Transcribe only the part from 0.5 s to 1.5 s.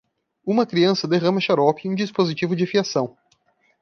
criança derrama